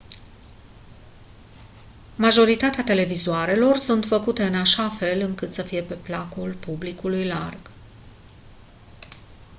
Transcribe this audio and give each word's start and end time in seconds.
majoritatea 2.17 2.83
televizoarelor 2.83 3.75
sunt 3.77 4.05
făcute 4.05 4.43
în 4.43 4.55
așa 4.55 4.89
fel 4.89 5.19
încât 5.19 5.53
să 5.53 5.61
fie 5.61 5.81
pe 5.83 5.93
placul 5.95 6.53
publicului 6.53 7.25
larg 7.25 7.71